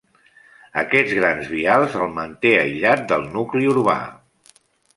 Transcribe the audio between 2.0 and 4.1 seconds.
el manté aïllat del nucli urbà.